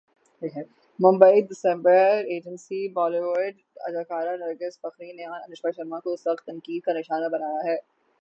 [0.99, 3.55] Mumbai December agency Bollywood
[3.87, 7.77] اداکارہ نرگس فخری نے انوشکا شرما کو سخت تنقید کا نشانہ بنایا ہے